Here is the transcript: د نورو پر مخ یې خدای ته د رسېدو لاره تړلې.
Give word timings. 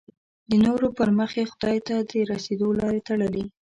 د 0.49 0.51
نورو 0.65 0.87
پر 0.97 1.09
مخ 1.17 1.31
یې 1.39 1.45
خدای 1.51 1.77
ته 1.87 1.95
د 2.11 2.13
رسېدو 2.31 2.67
لاره 2.79 2.99
تړلې. 3.07 3.43